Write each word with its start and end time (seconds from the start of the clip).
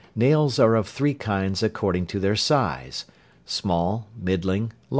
Nails 0.15 0.57
are 0.57 0.73
of 0.73 0.87
three 0.87 1.13
kinds 1.13 1.61
according 1.61 2.07
to 2.07 2.19
their 2.19 2.35
size, 2.35 3.05
viz.: 3.05 3.05
Small. 3.53 4.07
Middling. 4.19 4.69
Large. 4.73 4.75